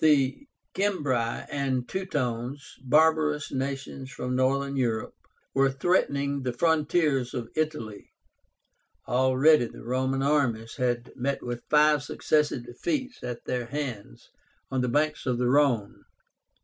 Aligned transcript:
The 0.03 0.47
CIMBRI 0.75 1.45
and 1.51 1.87
TEUTONES, 1.87 2.77
barbarous 2.83 3.51
nations 3.51 4.09
from 4.09 4.35
Northern 4.35 4.75
Europe, 4.75 5.13
were 5.53 5.69
threatening 5.69 6.41
the 6.41 6.53
frontiers 6.53 7.35
of 7.35 7.51
Italy. 7.55 8.09
Already 9.07 9.67
the 9.67 9.83
Roman 9.83 10.23
armies 10.23 10.77
had 10.77 11.13
met 11.15 11.43
with 11.43 11.61
five 11.69 12.01
successive 12.01 12.65
defeats 12.65 13.21
at 13.23 13.45
their 13.45 13.67
hands 13.67 14.31
on 14.71 14.81
the 14.81 14.89
banks 14.89 15.27
of 15.27 15.37
the 15.37 15.47
Rhone. 15.49 16.01